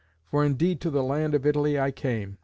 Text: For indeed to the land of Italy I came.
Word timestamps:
For 0.31 0.43
indeed 0.43 0.81
to 0.81 0.89
the 0.89 1.03
land 1.03 1.35
of 1.35 1.45
Italy 1.45 1.79
I 1.79 1.91
came. 1.91 2.39